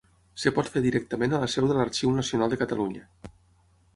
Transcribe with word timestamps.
Es 0.37 0.45
pot 0.53 0.71
fer 0.75 0.81
directament 0.85 1.35
a 1.37 1.41
la 1.43 1.51
seu 1.57 1.69
de 1.71 1.77
l'Arxiu 1.79 2.15
Nacional 2.15 2.53
de 2.55 2.61
Catalunya. 2.65 3.05